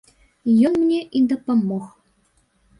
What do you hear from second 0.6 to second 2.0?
Ён мне і дапамог.